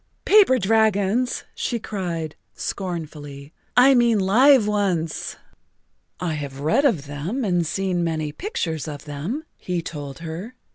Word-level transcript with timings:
"Paper 0.25 0.57
dragons," 0.57 1.43
she 1.53 1.77
cried 1.77 2.35
scornfully. 2.55 3.53
"I 3.77 3.93
mean 3.93 4.17
live 4.17 4.65
ones." 4.65 5.35
"I 6.19 6.33
have 6.33 6.59
read 6.61 6.85
of 6.85 7.05
them 7.05 7.45
and 7.45 7.67
seen 7.67 8.03
many 8.03 8.31
pictures 8.31 8.87
of 8.87 9.05
them," 9.05 9.43
he 9.57 9.83
told 9.83 10.17
her. 10.25 10.55